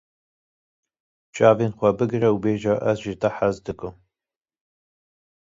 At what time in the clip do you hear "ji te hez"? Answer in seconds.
3.03-3.55